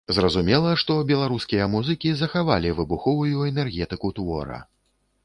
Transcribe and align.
Зразумела, 0.17 0.69
што 0.83 0.95
беларускія 1.11 1.67
музыкі 1.75 2.13
захавалі 2.21 2.73
выбуховую 2.79 3.45
энергетыку 3.51 4.13
твора. 4.21 4.59